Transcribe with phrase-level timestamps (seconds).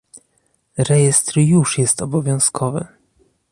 [0.77, 2.87] Rejestr już jest obowiązkowy